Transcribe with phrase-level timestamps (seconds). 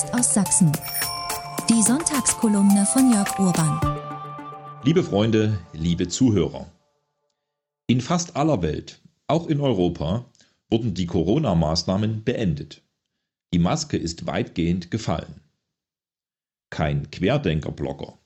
[0.00, 0.72] Post aus Sachsen.
[1.68, 3.80] Die Sonntagskolumne von Jörg Urban.
[4.82, 6.70] Liebe Freunde, liebe Zuhörer.
[7.86, 10.24] In fast aller Welt, auch in Europa,
[10.70, 12.82] wurden die Corona-Maßnahmen beendet.
[13.52, 15.42] Die Maske ist weitgehend gefallen.
[16.70, 18.16] Kein Querdenker-Blogger,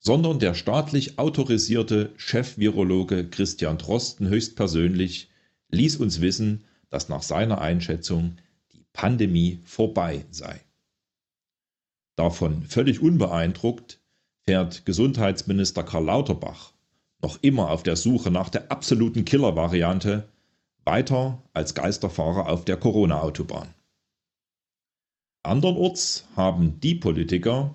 [0.00, 5.30] sondern der staatlich autorisierte Chef-Virologe Christian Drosten höchstpersönlich
[5.70, 8.36] ließ uns wissen, dass nach seiner Einschätzung
[8.74, 10.60] die Pandemie vorbei sei.
[12.16, 14.00] Davon völlig unbeeindruckt
[14.46, 16.74] fährt Gesundheitsminister Karl Lauterbach
[17.24, 20.28] noch immer auf der Suche nach der absoluten Killer-Variante
[20.84, 23.72] weiter als Geisterfahrer auf der Corona-Autobahn.
[25.42, 27.74] Andernorts haben die Politiker,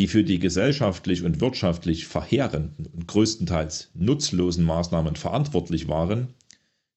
[0.00, 6.34] die für die gesellschaftlich und wirtschaftlich verheerenden und größtenteils nutzlosen Maßnahmen verantwortlich waren,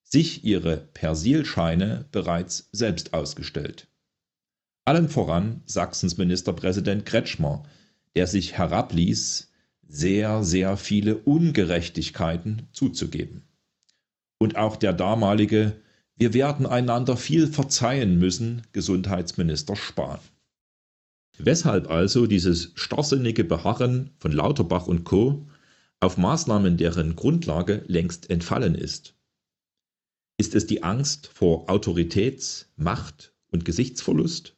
[0.02, 3.86] sich ihre Persilscheine bereits selbst ausgestellt.
[4.86, 7.62] Allen voran Sachsens Ministerpräsident Kretschmer,
[8.16, 9.50] der sich herabließ,
[9.88, 13.44] sehr, sehr viele Ungerechtigkeiten zuzugeben.
[14.38, 15.80] Und auch der damalige
[16.16, 20.20] Wir werden einander viel verzeihen müssen Gesundheitsminister Spahn.
[21.38, 25.48] Weshalb also dieses starrsinnige Beharren von Lauterbach und Co.
[25.98, 29.14] auf Maßnahmen, deren Grundlage längst entfallen ist?
[30.38, 34.53] Ist es die Angst vor Autoritäts-, Macht- und Gesichtsverlust?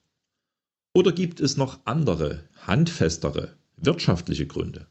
[0.97, 4.87] Oder gibt es noch andere, handfestere, wirtschaftliche Gründe?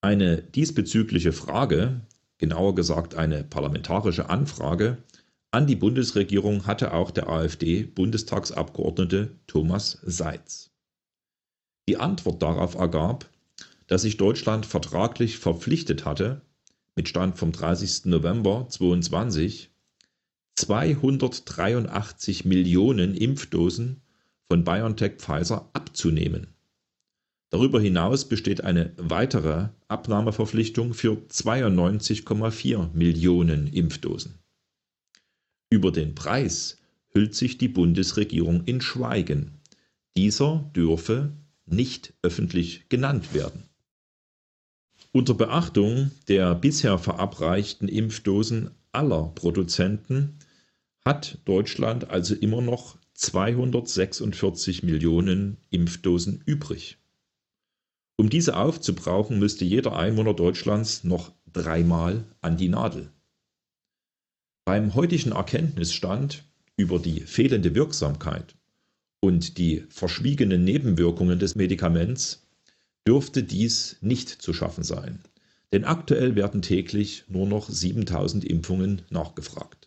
[0.00, 2.00] Eine diesbezügliche Frage,
[2.38, 4.98] genauer gesagt eine parlamentarische Anfrage,
[5.52, 10.72] an die Bundesregierung hatte auch der AfD-Bundestagsabgeordnete Thomas Seitz.
[11.88, 13.30] Die Antwort darauf ergab,
[13.86, 16.40] dass sich Deutschland vertraglich verpflichtet hatte,
[16.96, 18.06] mit Stand vom 30.
[18.06, 19.70] November 2022
[20.56, 24.01] 283 Millionen Impfdosen
[24.52, 26.48] von BioNTech Pfizer abzunehmen.
[27.48, 34.40] Darüber hinaus besteht eine weitere Abnahmeverpflichtung für 92,4 Millionen Impfdosen.
[35.70, 36.82] Über den Preis
[37.14, 39.52] hüllt sich die Bundesregierung in Schweigen.
[40.18, 41.32] Dieser dürfe
[41.64, 43.70] nicht öffentlich genannt werden.
[45.12, 50.36] Unter Beachtung der bisher verabreichten Impfdosen aller Produzenten
[51.06, 56.98] hat Deutschland also immer noch 246 Millionen Impfdosen übrig.
[58.16, 63.10] Um diese aufzubrauchen, müsste jeder Einwohner Deutschlands noch dreimal an die Nadel.
[64.64, 66.44] Beim heutigen Erkenntnisstand
[66.76, 68.54] über die fehlende Wirksamkeit
[69.20, 72.46] und die verschwiegenen Nebenwirkungen des Medikaments
[73.06, 75.20] dürfte dies nicht zu schaffen sein,
[75.72, 79.81] denn aktuell werden täglich nur noch 7000 Impfungen nachgefragt.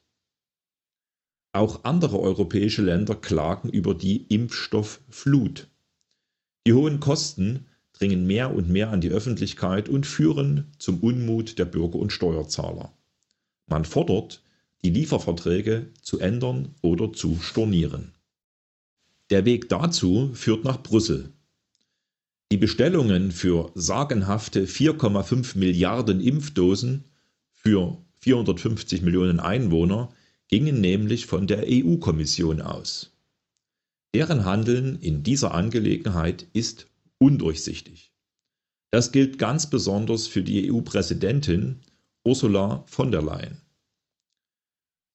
[1.55, 5.69] Auch andere europäische Länder klagen über die Impfstoffflut.
[6.67, 11.63] Die hohen Kosten dringen mehr und mehr an die Öffentlichkeit und führen zum Unmut der
[11.63, 12.91] Bürger und Steuerzahler.
[13.67, 14.43] Man fordert,
[14.83, 18.11] die Lieferverträge zu ändern oder zu stornieren.
[19.29, 21.31] Der Weg dazu führt nach Brüssel,
[22.51, 27.05] die Bestellungen für sagenhafte 4,5 Milliarden Impfdosen
[27.53, 30.09] für 450 Millionen Einwohner
[30.47, 33.11] gingen nämlich von der EU-Kommission aus.
[34.13, 38.13] Deren Handeln in dieser Angelegenheit ist undurchsichtig.
[38.91, 41.81] Das gilt ganz besonders für die EU-Präsidentin
[42.23, 43.61] Ursula von der Leyen.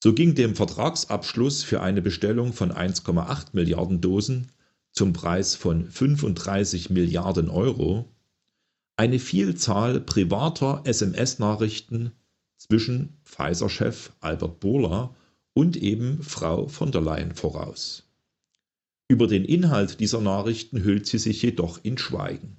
[0.03, 4.53] So ging dem Vertragsabschluss für eine Bestellung von 1,8 Milliarden Dosen
[4.93, 8.11] zum Preis von 35 Milliarden Euro
[8.97, 12.13] eine Vielzahl privater SMS-Nachrichten
[12.59, 15.15] zwischen Pfizer-Chef Albert Bourla
[15.61, 18.05] und eben Frau von der Leyen voraus.
[19.09, 22.57] Über den Inhalt dieser Nachrichten hüllt sie sich jedoch in Schweigen.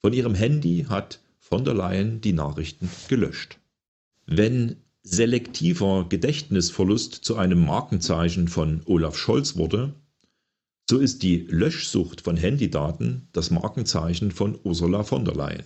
[0.00, 3.58] Von ihrem Handy hat von der Leyen die Nachrichten gelöscht.
[4.24, 9.92] Wenn selektiver Gedächtnisverlust zu einem Markenzeichen von Olaf Scholz wurde,
[10.88, 15.64] so ist die Löschsucht von Handydaten das Markenzeichen von Ursula von der Leyen.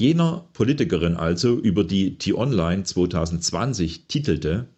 [0.00, 4.74] Jener Politikerin also, über die T-Online 2020 titelte,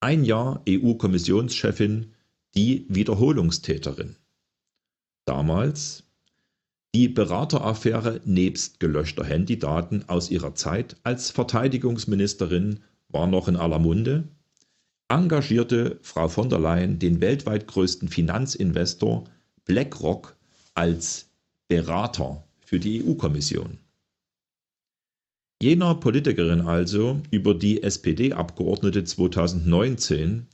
[0.00, 2.12] ein Jahr EU-Kommissionschefin,
[2.54, 4.16] die Wiederholungstäterin.
[5.26, 6.04] Damals
[6.94, 14.28] die Berateraffäre nebst gelöschter Handydaten aus ihrer Zeit als Verteidigungsministerin war noch in aller Munde
[15.10, 19.24] engagierte Frau von der Leyen den weltweit größten Finanzinvestor
[19.64, 20.36] BlackRock
[20.74, 21.28] als
[21.68, 23.78] Berater für die EU-Kommission.
[25.62, 30.46] Jener Politikerin also, über die SPD-Abgeordnete 2019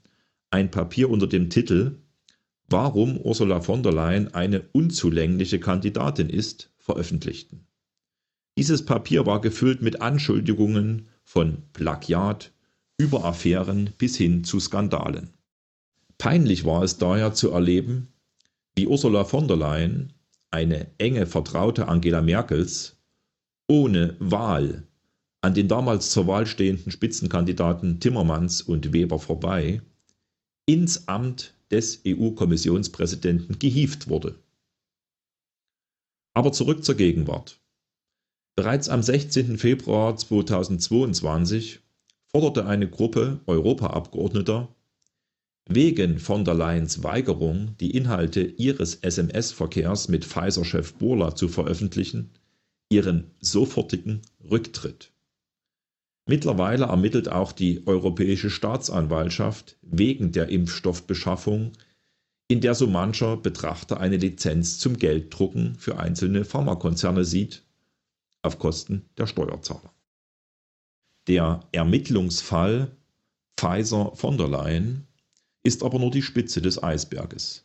[0.51, 1.97] ein Papier unter dem Titel
[2.69, 7.67] warum Ursula von der Leyen eine unzulängliche Kandidatin ist, veröffentlichten.
[8.59, 12.53] Dieses Papier war gefüllt mit Anschuldigungen von Plagiat
[12.99, 15.35] über Affären bis hin zu Skandalen.
[16.19, 18.09] Peinlich war es daher zu erleben,
[18.75, 20.13] wie Ursula von der Leyen,
[20.51, 22.97] eine enge Vertraute Angela Merkels,
[23.69, 24.85] ohne Wahl
[25.47, 29.81] an den damals zur Wahl stehenden Spitzenkandidaten Timmermans und Weber vorbei
[30.67, 34.41] ins Amt des EU-Kommissionspräsidenten gehievt wurde.
[36.35, 37.61] Aber zurück zur Gegenwart.
[38.57, 39.57] Bereits am 16.
[39.57, 41.79] Februar 2022
[42.27, 44.75] forderte eine Gruppe Europaabgeordneter
[45.69, 52.31] wegen von der Leyens Weigerung, die Inhalte ihres SMS-Verkehrs mit Pfizer-Chef Burla zu veröffentlichen,
[52.91, 55.13] ihren sofortigen Rücktritt.
[56.27, 61.73] Mittlerweile ermittelt auch die Europäische Staatsanwaltschaft wegen der Impfstoffbeschaffung,
[62.49, 67.65] in der so mancher Betrachter eine Lizenz zum Gelddrucken für einzelne Pharmakonzerne sieht,
[68.43, 69.93] auf Kosten der Steuerzahler.
[71.29, 72.91] Der Ermittlungsfall
[73.57, 75.07] Pfizer von der Leyen
[75.63, 77.65] ist aber nur die Spitze des Eisberges.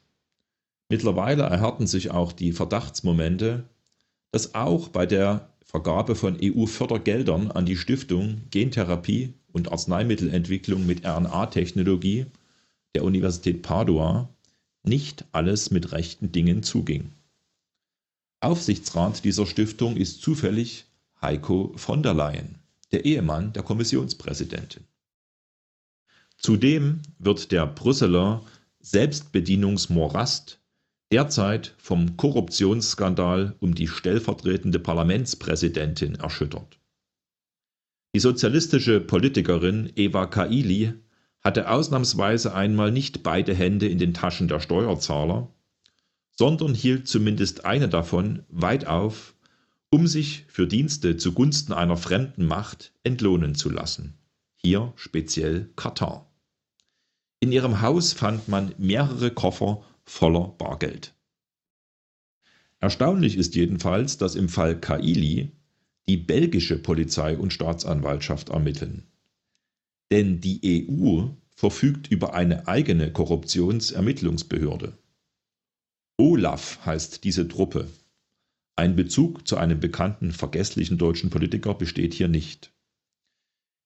[0.90, 3.70] Mittlerweile erhärten sich auch die Verdachtsmomente,
[4.32, 12.26] dass auch bei der Vergabe von EU-Fördergeldern an die Stiftung Gentherapie und Arzneimittelentwicklung mit RNA-Technologie
[12.96, 14.30] der Universität Padua
[14.84, 17.12] nicht alles mit rechten Dingen zuging.
[18.40, 20.86] Aufsichtsrat dieser Stiftung ist zufällig
[21.22, 22.56] Heiko von der Leyen,
[22.92, 24.84] der Ehemann der Kommissionspräsidentin.
[26.38, 28.44] Zudem wird der Brüsseler
[28.80, 30.60] Selbstbedienungsmorast
[31.12, 36.80] derzeit vom Korruptionsskandal um die stellvertretende Parlamentspräsidentin erschüttert.
[38.14, 40.94] Die sozialistische Politikerin Eva Kaili
[41.42, 45.50] hatte ausnahmsweise einmal nicht beide Hände in den Taschen der Steuerzahler,
[46.32, 49.36] sondern hielt zumindest eine davon weit auf,
[49.90, 54.18] um sich für Dienste zugunsten einer fremden Macht entlohnen zu lassen,
[54.56, 56.32] hier speziell Katar.
[57.40, 61.14] In ihrem Haus fand man mehrere Koffer voller Bargeld.
[62.80, 65.52] Erstaunlich ist jedenfalls, dass im Fall Kaili
[66.08, 69.04] die belgische Polizei und Staatsanwaltschaft ermitteln.
[70.12, 74.98] Denn die EU verfügt über eine eigene Korruptionsermittlungsbehörde.
[76.18, 77.88] Olaf heißt diese Truppe.
[78.76, 82.72] Ein Bezug zu einem bekannten vergesslichen deutschen Politiker besteht hier nicht.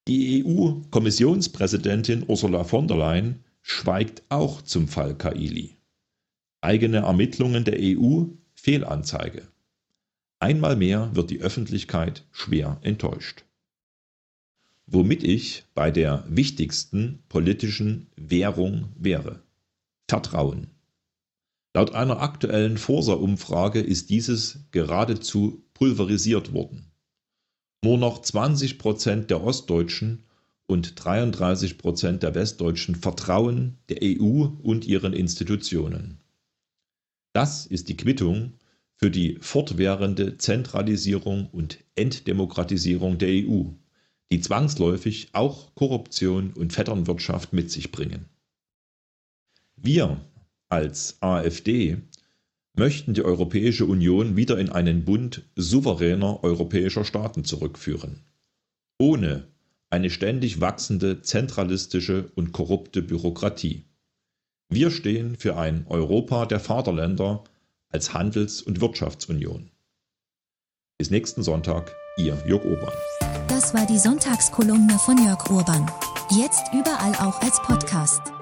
[0.08, 5.75] Die EU-Kommissionspräsidentin Ursula von der Leyen schweigt auch zum Fall Kaili.
[6.66, 8.24] Eigene Ermittlungen der EU
[8.56, 9.48] Fehlanzeige.
[10.40, 13.46] Einmal mehr wird die Öffentlichkeit schwer enttäuscht.
[14.88, 19.44] Womit ich bei der wichtigsten politischen Währung wäre.
[20.10, 20.72] Vertrauen.
[21.76, 26.92] Laut einer aktuellen Forsa-Umfrage ist dieses geradezu pulverisiert worden.
[27.84, 30.24] Nur noch 20 Prozent der Ostdeutschen
[30.66, 36.25] und 33 Prozent der Westdeutschen vertrauen der EU und ihren Institutionen.
[37.36, 38.54] Das ist die Quittung
[38.96, 43.64] für die fortwährende Zentralisierung und Entdemokratisierung der EU,
[44.32, 48.30] die zwangsläufig auch Korruption und Vetternwirtschaft mit sich bringen.
[49.76, 50.22] Wir
[50.70, 51.98] als AfD
[52.74, 58.22] möchten die Europäische Union wieder in einen Bund souveräner europäischer Staaten zurückführen,
[58.98, 59.50] ohne
[59.90, 63.84] eine ständig wachsende zentralistische und korrupte Bürokratie.
[64.70, 67.44] Wir stehen für ein Europa der Vaterländer
[67.90, 69.70] als Handels- und Wirtschaftsunion.
[70.98, 72.94] Bis nächsten Sonntag, Ihr Jörg Urban.
[73.48, 75.90] Das war die Sonntagskolumne von Jörg Urban.
[76.32, 78.35] Jetzt überall auch als Podcast.